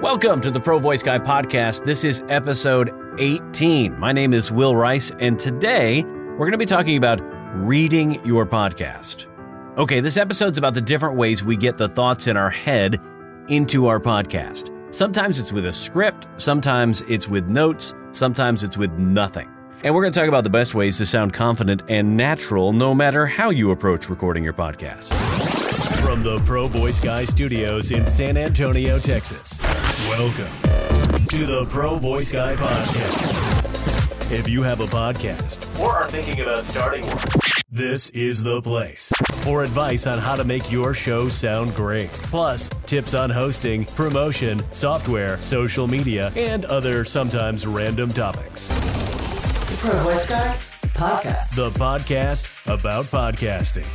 [0.00, 1.84] Welcome to the Pro Voice Guy podcast.
[1.84, 3.98] This is episode 18.
[3.98, 7.20] My name is Will Rice, and today we're going to be talking about
[7.54, 9.26] reading your podcast.
[9.76, 12.98] Okay, this episode's about the different ways we get the thoughts in our head
[13.48, 14.72] into our podcast.
[14.94, 19.50] Sometimes it's with a script, sometimes it's with notes, sometimes it's with nothing.
[19.84, 22.94] And we're going to talk about the best ways to sound confident and natural no
[22.94, 25.10] matter how you approach recording your podcast.
[26.02, 29.60] From the Pro Voice Guy Studios in San Antonio, Texas.
[30.08, 30.50] Welcome
[31.28, 34.32] to the Pro Voice Guy Podcast.
[34.32, 37.18] If you have a podcast or are thinking about starting one,
[37.70, 42.10] this is the place for advice on how to make your show sound great.
[42.10, 48.68] Plus, tips on hosting, promotion, software, social media, and other sometimes random topics.
[48.68, 50.56] The Pro Voice Guy
[50.94, 51.54] Podcast.
[51.54, 53.86] The podcast about podcasting.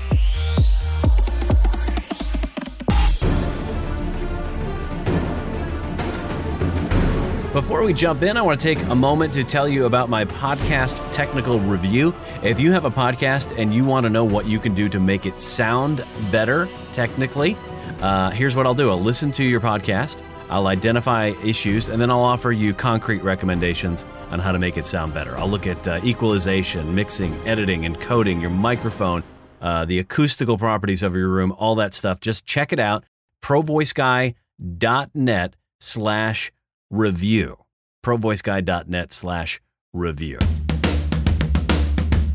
[7.55, 10.25] Before we jump in, I want to take a moment to tell you about my
[10.25, 12.13] podcast technical review.
[12.43, 14.99] If you have a podcast and you want to know what you can do to
[14.99, 16.03] make it sound
[16.33, 17.55] better technically,
[18.01, 20.17] uh, here's what I'll do I'll listen to your podcast,
[20.49, 24.85] I'll identify issues, and then I'll offer you concrete recommendations on how to make it
[24.85, 25.37] sound better.
[25.37, 29.23] I'll look at uh, equalization, mixing, editing, encoding, your microphone,
[29.61, 32.19] uh, the acoustical properties of your room, all that stuff.
[32.19, 33.05] Just check it out.
[33.41, 36.51] ProVoiceGuy.net slash
[36.89, 37.57] review.
[38.03, 39.61] ProVoiceGuy.net slash
[39.93, 40.39] review.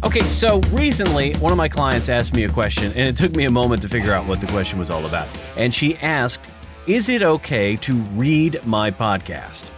[0.02, 3.44] Okay, so recently one of my clients asked me a question, and it took me
[3.44, 5.28] a moment to figure out what the question was all about.
[5.56, 6.46] And she asked,
[6.86, 9.70] Is it okay to read my podcast?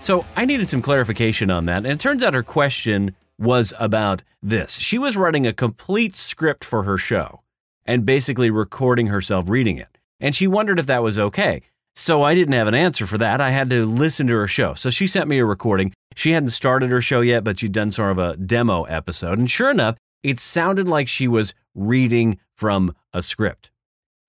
[0.00, 1.78] So I needed some clarification on that.
[1.78, 4.78] And it turns out her question was about this.
[4.78, 7.40] She was writing a complete script for her show
[7.84, 9.98] and basically recording herself reading it.
[10.18, 11.62] And she wondered if that was okay.
[11.94, 13.40] So I didn't have an answer for that.
[13.40, 14.74] I had to listen to her show.
[14.74, 15.92] So she sent me a recording.
[16.14, 19.38] She hadn't started her show yet, but she'd done sort of a demo episode.
[19.38, 23.70] And sure enough, it sounded like she was reading from a script.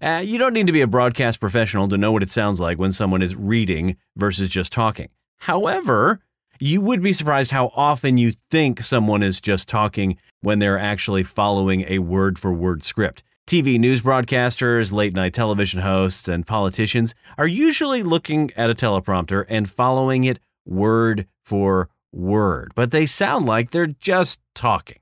[0.01, 2.79] Uh, you don't need to be a broadcast professional to know what it sounds like
[2.79, 5.09] when someone is reading versus just talking.
[5.37, 6.21] However,
[6.59, 11.23] you would be surprised how often you think someone is just talking when they're actually
[11.23, 13.23] following a word for word script.
[13.51, 19.43] TV news broadcasters, late night television hosts, and politicians are usually looking at a teleprompter
[19.49, 24.99] and following it word for word, but they sound like they're just talking.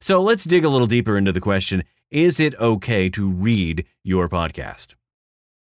[0.00, 4.26] So let's dig a little deeper into the question Is it okay to read your
[4.26, 4.94] podcast?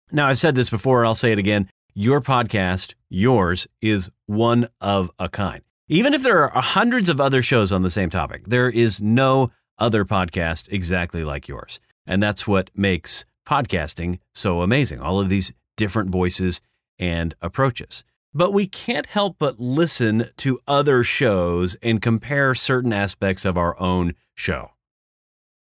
[0.10, 1.70] Now, I've said this before, I'll say it again.
[1.94, 5.64] Your podcast, yours, is one of a kind.
[5.90, 9.52] Even if there are hundreds of other shows on the same topic, there is no
[9.78, 11.82] other podcast exactly like yours.
[12.10, 15.00] And that's what makes podcasting so amazing.
[15.00, 16.60] All of these different voices
[16.98, 18.04] and approaches.
[18.34, 23.80] But we can't help but listen to other shows and compare certain aspects of our
[23.80, 24.72] own show.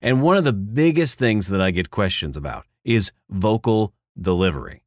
[0.02, 4.84] And one of the biggest things that I get questions about is vocal delivery.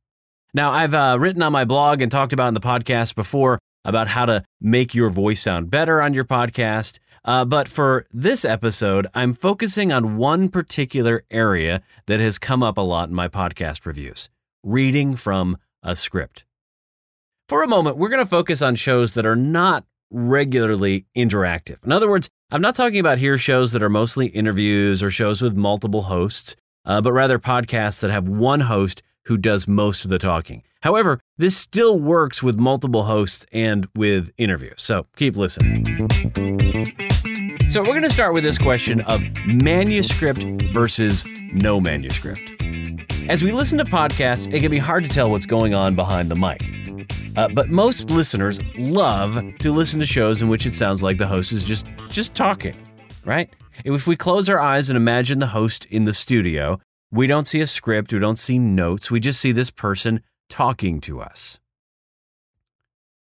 [0.53, 4.09] Now, I've uh, written on my blog and talked about in the podcast before about
[4.09, 6.99] how to make your voice sound better on your podcast.
[7.25, 12.79] Uh, but for this episode, I'm focusing on one particular area that has come up
[12.79, 14.29] a lot in my podcast reviews
[14.63, 16.45] reading from a script.
[17.49, 21.85] For a moment, we're going to focus on shows that are not regularly interactive.
[21.85, 25.41] In other words, I'm not talking about here shows that are mostly interviews or shows
[25.41, 30.11] with multiple hosts, uh, but rather podcasts that have one host who does most of
[30.11, 30.63] the talking.
[30.83, 34.83] However, this still works with multiple hosts and with interviews.
[34.83, 35.85] So keep listening.
[37.71, 42.41] So we're going to start with this question of manuscript versus no manuscript.
[43.29, 46.33] As we listen to podcasts, it can be hard to tell what's going on behind
[46.33, 46.61] the mic.
[47.37, 51.29] Uh, but most listeners love to listen to shows in which it sounds like the
[51.29, 52.75] host is just just talking,
[53.25, 53.49] right?
[53.85, 56.81] If we close our eyes and imagine the host in the studio,
[57.13, 61.01] we don't see a script, we don't see notes, we just see this person talking
[61.03, 61.61] to us.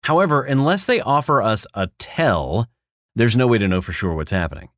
[0.02, 2.66] However, unless they offer us a tell,
[3.14, 4.68] there's no way to know for sure what's happening.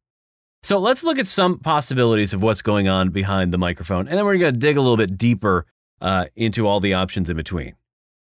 [0.62, 4.25] So let's look at some possibilities of what's going on behind the microphone, and then
[4.25, 5.66] we're going to dig a little bit deeper
[6.00, 7.76] uh, into all the options in between.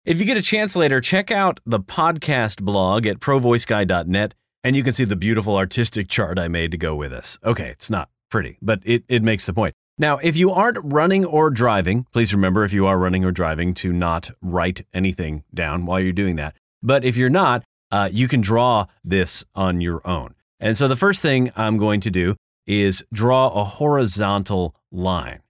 [0.04, 4.34] If you get a chance later, check out the podcast blog at provoiceguy.net,
[4.64, 7.38] and you can see the beautiful artistic chart I made to go with this.
[7.44, 9.74] Okay, it's not pretty, but it, it makes the point.
[9.98, 13.72] Now, if you aren't running or driving, please remember if you are running or driving
[13.74, 16.54] to not write anything down while you're doing that.
[16.82, 20.34] But if you're not, uh, you can draw this on your own.
[20.58, 22.36] And so the first thing I'm going to do
[22.66, 25.40] is draw a horizontal line.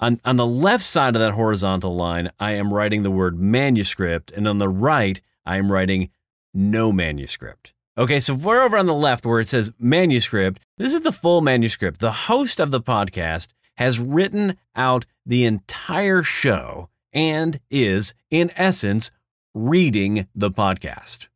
[0.00, 4.32] On, on the left side of that horizontal line, I am writing the word manuscript,
[4.32, 6.10] and on the right, I am writing
[6.52, 7.72] no manuscript.
[7.96, 11.40] Okay, so we're over on the left where it says manuscript, this is the full
[11.40, 12.00] manuscript.
[12.00, 19.12] The host of the podcast has written out the entire show and is, in essence,
[19.54, 21.28] reading the podcast.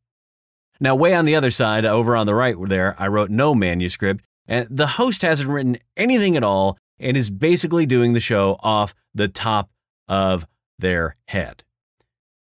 [0.80, 4.24] Now, way on the other side, over on the right there, I wrote no manuscript,
[4.46, 8.94] and the host hasn't written anything at all and is basically doing the show off
[9.14, 9.70] the top
[10.06, 10.46] of
[10.78, 11.64] their head.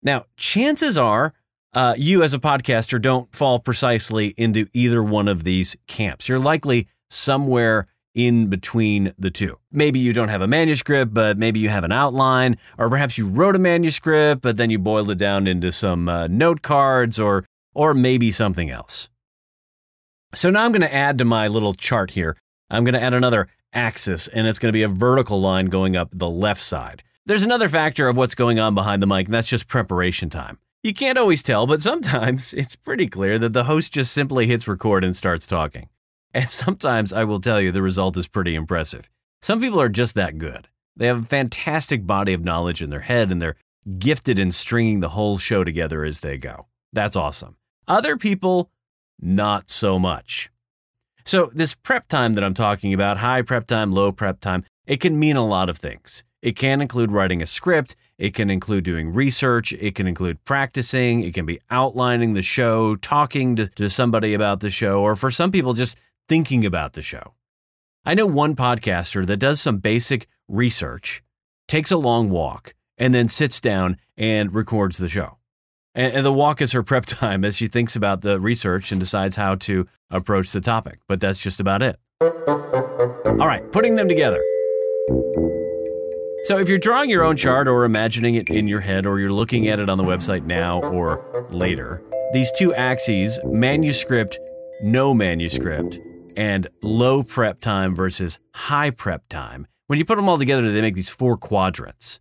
[0.02, 1.32] Now, chances are
[1.72, 6.28] uh, you as a podcaster don't fall precisely into either one of these camps.
[6.28, 9.58] You're likely somewhere in between the two.
[9.72, 13.26] Maybe you don't have a manuscript, but maybe you have an outline, or perhaps you
[13.26, 17.44] wrote a manuscript, but then you boiled it down into some uh, note cards, or
[17.74, 19.08] or maybe something else.
[20.34, 22.36] So now I'm going to add to my little chart here.
[22.70, 25.96] I'm going to add another axis, and it's going to be a vertical line going
[25.96, 27.02] up the left side.
[27.26, 30.58] There's another factor of what's going on behind the mic, and that's just preparation time.
[30.82, 34.68] You can't always tell, but sometimes it's pretty clear that the host just simply hits
[34.68, 35.88] record and starts talking.
[36.32, 39.08] And sometimes I will tell you the result is pretty impressive.
[39.40, 40.68] Some people are just that good.
[40.96, 43.56] They have a fantastic body of knowledge in their head and they're
[43.98, 46.66] gifted in stringing the whole show together as they go.
[46.92, 47.56] That's awesome.
[47.86, 48.70] Other people,
[49.20, 50.50] not so much.
[51.26, 55.00] So, this prep time that I'm talking about, high prep time, low prep time, it
[55.00, 56.24] can mean a lot of things.
[56.42, 61.22] It can include writing a script, it can include doing research, it can include practicing,
[61.22, 65.30] it can be outlining the show, talking to, to somebody about the show, or for
[65.30, 65.96] some people, just
[66.28, 67.32] thinking about the show.
[68.04, 71.22] I know one podcaster that does some basic research,
[71.66, 75.38] takes a long walk, and then sits down and records the show.
[75.94, 79.00] And, and, the walk is her prep time as she thinks about the research and
[79.00, 80.98] decides how to approach the topic.
[81.06, 81.98] But that's just about it.
[82.20, 84.42] All right, putting them together.
[86.44, 89.32] So, if you're drawing your own chart or imagining it in your head, or you're
[89.32, 92.02] looking at it on the website now or later,
[92.34, 94.38] these two axes, manuscript,
[94.82, 95.98] no manuscript,
[96.36, 100.80] and low prep time versus high prep time, when you put them all together, they
[100.82, 102.20] make these four quadrants.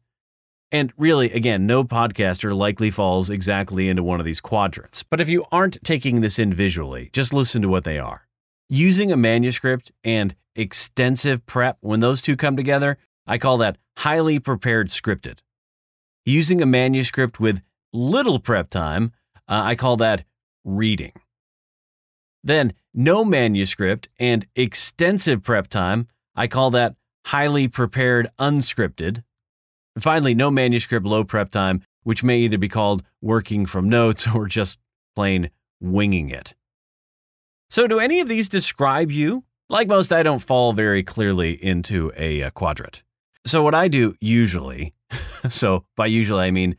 [0.73, 5.03] And really, again, no podcaster likely falls exactly into one of these quadrants.
[5.03, 8.27] But if you aren't taking this in visually, just listen to what they are.
[8.69, 12.97] Using a manuscript and extensive prep, when those two come together,
[13.27, 15.41] I call that highly prepared scripted.
[16.25, 17.61] Using a manuscript with
[17.93, 19.11] little prep time,
[19.47, 20.23] uh, I call that
[20.65, 21.11] reading.
[22.43, 26.95] Then, no manuscript and extensive prep time, I call that
[27.27, 29.23] highly prepared unscripted.
[29.99, 34.47] Finally, no manuscript, low prep time, which may either be called working from notes or
[34.47, 34.79] just
[35.15, 35.49] plain
[35.79, 36.55] winging it.
[37.69, 39.43] So, do any of these describe you?
[39.69, 43.03] Like most, I don't fall very clearly into a, a quadrant.
[43.45, 44.93] So, what I do usually,
[45.49, 46.77] so by usually I mean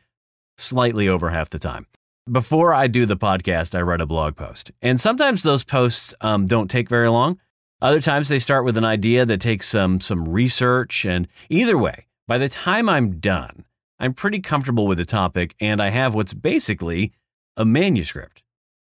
[0.57, 1.87] slightly over half the time,
[2.31, 4.71] before I do the podcast, I write a blog post.
[4.81, 7.39] And sometimes those posts um, don't take very long.
[7.83, 11.05] Other times they start with an idea that takes some, some research.
[11.05, 13.65] And either way, by the time I'm done,
[13.99, 17.13] I'm pretty comfortable with the topic and I have what's basically
[17.57, 18.43] a manuscript.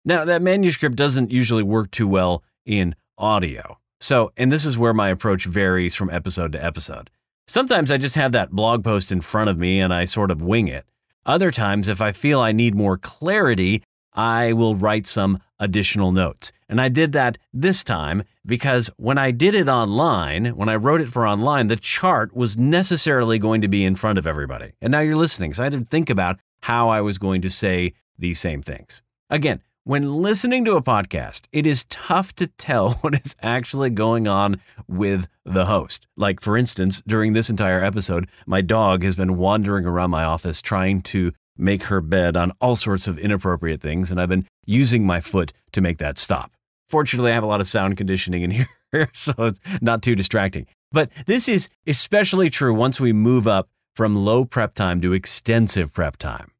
[0.03, 3.77] Now, that manuscript doesn't usually work too well in audio.
[3.99, 7.09] So, and this is where my approach varies from episode to episode.
[7.47, 10.41] Sometimes I just have that blog post in front of me and I sort of
[10.41, 10.85] wing it.
[11.25, 16.51] Other times, if I feel I need more clarity, I will write some additional notes.
[16.67, 21.01] And I did that this time because when I did it online, when I wrote
[21.01, 24.71] it for online, the chart was necessarily going to be in front of everybody.
[24.81, 25.53] And now you're listening.
[25.53, 29.01] So I had to think about how I was going to say these same things.
[29.29, 34.27] Again, when listening to a podcast, it is tough to tell what is actually going
[34.27, 36.05] on with the host.
[36.15, 40.61] Like, for instance, during this entire episode, my dog has been wandering around my office
[40.61, 45.05] trying to make her bed on all sorts of inappropriate things, and I've been using
[45.05, 46.51] my foot to make that stop.
[46.89, 48.51] Fortunately, I have a lot of sound conditioning in
[48.91, 50.67] here, so it's not too distracting.
[50.91, 55.93] But this is especially true once we move up from low prep time to extensive
[55.93, 56.51] prep time.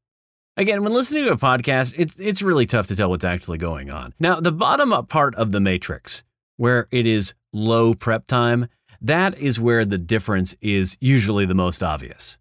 [0.58, 3.90] Again, when listening to a podcast, it's it's really tough to tell what's actually going
[3.90, 4.14] on.
[4.20, 6.24] Now, the bottom up part of the matrix,
[6.58, 8.68] where it is low prep time,
[9.02, 12.38] that is where the difference is usually the most obvious.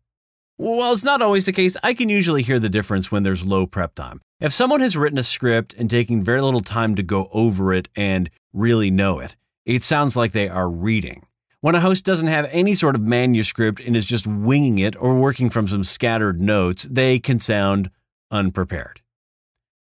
[0.61, 3.67] While it's not always the case, I can usually hear the difference when there's low
[3.67, 4.21] prep time.
[4.40, 7.88] If someone has written a script and taking very little time to go over it
[7.97, 11.25] and really know it, it sounds like they are reading.
[11.62, 15.14] When a host doesn't have any sort of manuscript and is just winging it or
[15.14, 17.90] working from some scattered notes, they can sound
[18.31, 19.00] unprepared.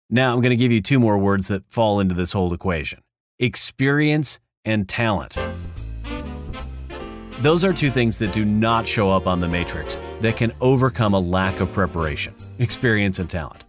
[0.10, 3.02] Now, I'm going to give you two more words that fall into this whole equation
[3.38, 5.36] experience and talent.
[7.42, 11.14] Those are two things that do not show up on the Matrix that can overcome
[11.14, 13.64] a lack of preparation, experience, and talent.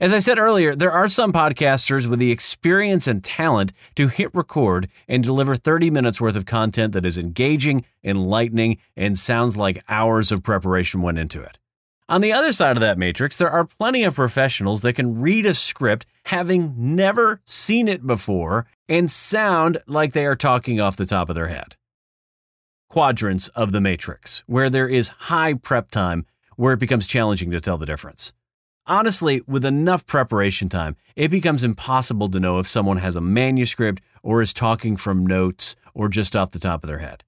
[0.00, 4.34] As I said earlier, there are some podcasters with the experience and talent to hit
[4.34, 9.84] record and deliver 30 minutes worth of content that is engaging, enlightening, and sounds like
[9.86, 11.58] hours of preparation went into it.
[12.08, 15.44] On the other side of that matrix, there are plenty of professionals that can read
[15.44, 21.04] a script having never seen it before and sound like they are talking off the
[21.04, 21.76] top of their head
[22.90, 27.60] quadrants of the matrix, where there is high prep time, where it becomes challenging to
[27.60, 28.32] tell the difference.
[28.86, 34.02] Honestly, with enough preparation time, it becomes impossible to know if someone has a manuscript
[34.22, 37.22] or is talking from notes or just off the top of their head.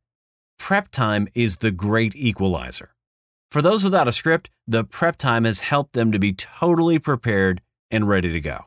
[0.58, 2.90] Prep time is the great equalizer.
[3.50, 7.60] For those without a script, the prep time has helped them to be totally prepared
[7.90, 8.66] and ready to go.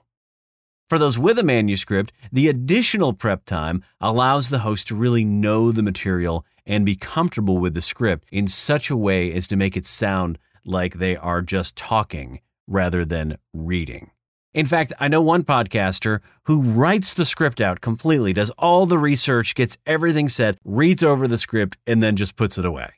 [0.87, 5.71] For those with a manuscript, the additional prep time allows the host to really know
[5.71, 9.75] the material and be comfortable with the script in such a way as to make
[9.75, 14.11] it sound like they are just talking rather than reading.
[14.53, 18.97] In fact, I know one podcaster who writes the script out completely, does all the
[18.97, 22.93] research, gets everything set, reads over the script, and then just puts it away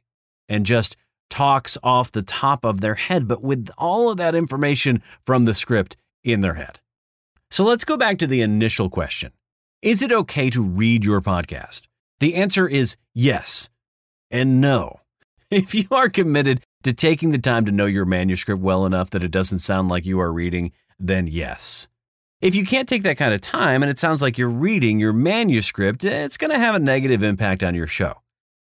[0.50, 0.98] and just
[1.30, 5.54] talks off the top of their head, but with all of that information from the
[5.54, 6.80] script in their head.
[7.50, 9.32] So let's go back to the initial question
[9.82, 11.84] Is it okay to read your podcast?
[12.20, 13.70] The answer is yes
[14.32, 15.02] and no.
[15.50, 19.24] If you are committed to taking the time to know your manuscript well enough that
[19.24, 21.88] it doesn't sound like you are reading, then yes.
[22.42, 25.14] If you can't take that kind of time and it sounds like you're reading your
[25.14, 28.22] manuscript, it's going to have a negative impact on your show.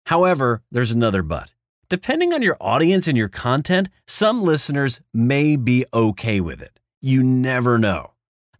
[0.07, 1.53] However, there's another but.
[1.89, 6.79] Depending on your audience and your content, some listeners may be okay with it.
[6.99, 8.14] You never know.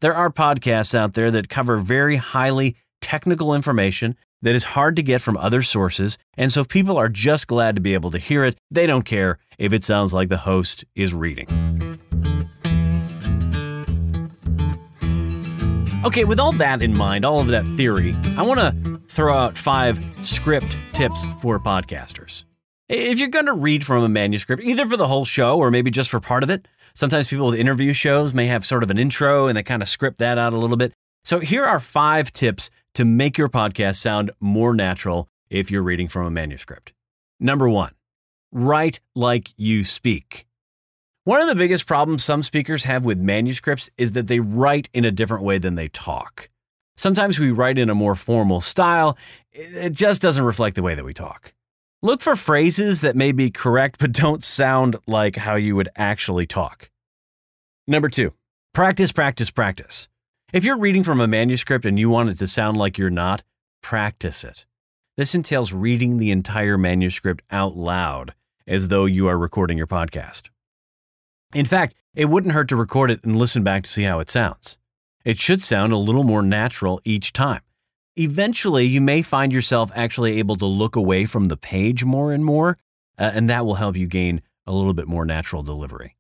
[0.05, 5.01] There are podcasts out there that cover very highly technical information that is hard to
[5.01, 8.43] get from other sources, and so people are just glad to be able to hear
[8.43, 8.55] it.
[8.69, 11.47] They don't care if it sounds like the host is reading.
[16.05, 19.57] Okay, with all that in mind, all of that theory, I want to throw out
[19.57, 22.43] five script tips for podcasters.
[22.87, 25.89] If you're going to read from a manuscript, either for the whole show or maybe
[25.89, 28.97] just for part of it, sometimes people with interview shows may have sort of an
[28.97, 30.93] intro and they kind of script that out a little bit.
[31.23, 36.07] So here are five tips to make your podcast sound more natural if you're reading
[36.07, 36.93] from a manuscript.
[37.39, 37.91] Number one,
[38.51, 40.47] write like you speak.
[41.25, 45.05] One of the biggest problems some speakers have with manuscripts is that they write in
[45.05, 46.49] a different way than they talk.
[46.95, 49.17] Sometimes we write in a more formal style.
[49.51, 51.54] It just doesn't reflect the way that we talk.
[52.05, 56.45] Look for phrases that may be correct but don't sound like how you would actually
[56.45, 56.91] talk.
[57.87, 58.35] Number two,
[58.75, 60.07] practice, practice, practice.
[60.53, 63.41] If you're reading from a manuscript and you want it to sound like you're not,
[63.81, 64.67] practice it.
[65.17, 68.35] This entails reading the entire manuscript out loud
[68.67, 70.51] as though you are recording your podcast.
[71.55, 74.29] In fact, it wouldn't hurt to record it and listen back to see how it
[74.29, 74.77] sounds.
[75.23, 77.61] It should sound a little more natural each time.
[78.17, 82.45] Eventually, you may find yourself actually able to look away from the page more and
[82.45, 82.77] more,
[83.17, 86.15] uh, and that will help you gain a little bit more natural delivery.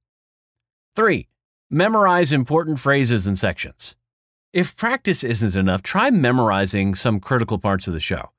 [0.95, 1.29] Three,
[1.69, 3.95] memorize important phrases and sections.
[4.51, 8.31] If practice isn't enough, try memorizing some critical parts of the show.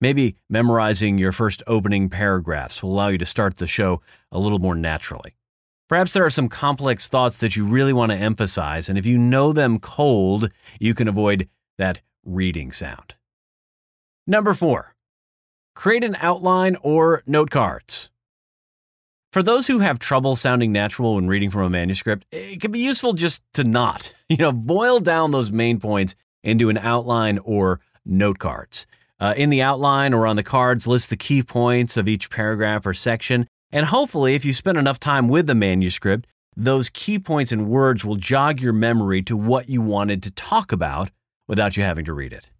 [0.00, 4.58] Maybe memorizing your first opening paragraphs will allow you to start the show a little
[4.58, 5.34] more naturally.
[5.88, 9.16] Perhaps there are some complex thoughts that you really want to emphasize, and if you
[9.16, 11.48] know them cold, you can avoid
[11.78, 13.14] that reading sound.
[14.26, 14.94] Number four,
[15.74, 18.10] create an outline or note cards.
[19.32, 22.80] For those who have trouble sounding natural when reading from a manuscript, it can be
[22.80, 27.80] useful just to not, you know, boil down those main points into an outline or
[28.04, 28.86] note cards.
[29.20, 32.86] Uh, in the outline or on the cards, list the key points of each paragraph
[32.86, 33.48] or section.
[33.72, 38.04] And hopefully, if you spend enough time with the manuscript, those key points and words
[38.04, 41.10] will jog your memory to what you wanted to talk about
[41.48, 42.50] without you having to read it.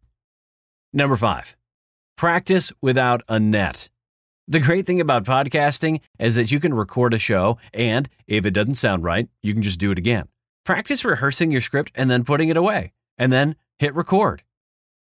[0.93, 1.57] Number five,
[2.17, 3.91] practice without a net.
[4.49, 8.53] The great thing about podcasting is that you can record a show, and if it
[8.53, 10.29] doesn't sound right, you can just do it again.
[10.65, 14.43] Practice rehearsing your script and then putting it away, and then hit record.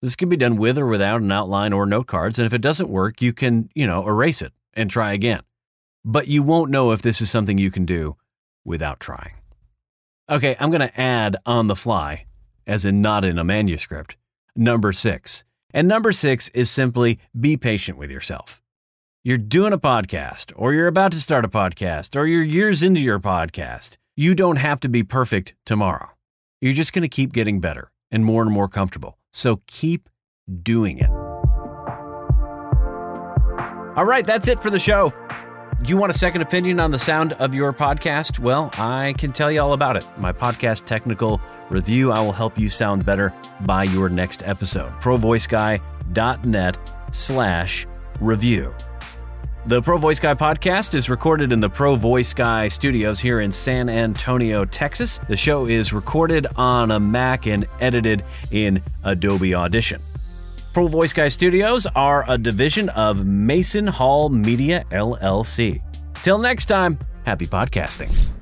[0.02, 2.60] This can be done with or without an outline or note cards, and if it
[2.60, 5.42] doesn't work, you can, you know, erase it and try again.
[6.04, 8.16] But you won't know if this is something you can do
[8.64, 9.34] without trying.
[10.28, 12.26] Okay, I'm going to add on the fly,
[12.66, 14.16] as in not in a manuscript,
[14.56, 15.44] number six.
[15.74, 18.62] And number six is simply be patient with yourself
[19.24, 23.00] you're doing a podcast, or you're about to start a podcast, or you're years into
[23.00, 26.10] your podcast, you don't have to be perfect tomorrow.
[26.60, 29.16] You're just going to keep getting better and more and more comfortable.
[29.32, 30.08] So keep
[30.62, 31.10] doing it.
[33.94, 35.12] All right, that's it for the show.
[35.84, 38.38] You want a second opinion on the sound of your podcast?
[38.38, 40.06] Well, I can tell you all about it.
[40.16, 44.92] My podcast technical review, I will help you sound better by your next episode.
[44.94, 46.78] ProVoiceGuy.net
[47.10, 47.86] slash
[48.20, 48.72] review.
[49.66, 53.50] The Pro Voice Guy podcast is recorded in the Pro Voice Guy studios here in
[53.50, 55.18] San Antonio, Texas.
[55.28, 60.00] The show is recorded on a Mac and edited in Adobe Audition.
[60.72, 65.82] Pro Voice Guy Studios are a division of Mason Hall Media LLC.
[66.22, 68.41] Till next time, happy podcasting.